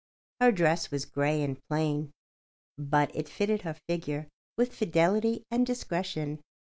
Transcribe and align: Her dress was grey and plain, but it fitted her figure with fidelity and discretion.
Her 0.39 0.51
dress 0.51 0.89
was 0.89 1.05
grey 1.05 1.43
and 1.43 1.61
plain, 1.69 2.09
but 2.75 3.15
it 3.15 3.29
fitted 3.29 3.61
her 3.61 3.75
figure 3.87 4.29
with 4.57 4.73
fidelity 4.73 5.43
and 5.51 5.63
discretion. 5.63 6.39